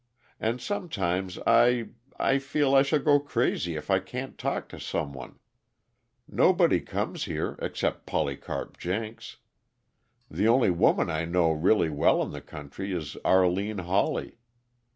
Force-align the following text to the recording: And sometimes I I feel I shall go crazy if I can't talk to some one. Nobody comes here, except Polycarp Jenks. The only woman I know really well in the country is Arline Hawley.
And 0.39 0.59
sometimes 0.59 1.37
I 1.45 1.89
I 2.17 2.39
feel 2.39 2.73
I 2.73 2.81
shall 2.81 2.97
go 2.97 3.19
crazy 3.19 3.75
if 3.75 3.91
I 3.91 3.99
can't 3.99 4.35
talk 4.35 4.67
to 4.69 4.79
some 4.79 5.13
one. 5.13 5.37
Nobody 6.27 6.79
comes 6.81 7.25
here, 7.25 7.55
except 7.61 8.07
Polycarp 8.07 8.79
Jenks. 8.79 9.37
The 10.27 10.47
only 10.47 10.71
woman 10.71 11.11
I 11.11 11.25
know 11.25 11.51
really 11.51 11.91
well 11.91 12.23
in 12.23 12.31
the 12.31 12.41
country 12.41 12.91
is 12.91 13.15
Arline 13.23 13.77
Hawley. 13.85 14.39